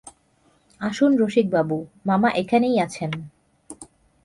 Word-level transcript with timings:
আসুন 0.81 1.11
রসিকবাবু, 1.17 1.77
মামা 2.05 2.29
এইখানেই 2.31 2.75
আছেন। 2.79 3.11